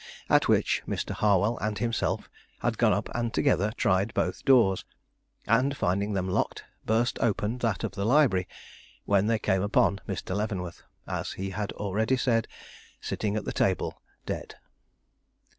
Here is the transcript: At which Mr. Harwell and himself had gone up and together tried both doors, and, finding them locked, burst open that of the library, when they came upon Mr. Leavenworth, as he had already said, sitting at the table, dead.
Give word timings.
At 0.31 0.47
which 0.47 0.81
Mr. 0.87 1.11
Harwell 1.11 1.59
and 1.59 1.77
himself 1.77 2.27
had 2.61 2.79
gone 2.79 2.91
up 2.91 3.07
and 3.13 3.31
together 3.31 3.71
tried 3.77 4.15
both 4.15 4.43
doors, 4.45 4.83
and, 5.45 5.77
finding 5.77 6.13
them 6.13 6.27
locked, 6.27 6.63
burst 6.87 7.19
open 7.19 7.59
that 7.59 7.83
of 7.83 7.91
the 7.91 8.03
library, 8.03 8.47
when 9.05 9.27
they 9.27 9.37
came 9.37 9.61
upon 9.61 10.01
Mr. 10.07 10.35
Leavenworth, 10.35 10.81
as 11.05 11.33
he 11.33 11.51
had 11.51 11.71
already 11.73 12.17
said, 12.17 12.47
sitting 12.99 13.35
at 13.35 13.45
the 13.45 13.53
table, 13.53 14.01
dead. 14.25 14.55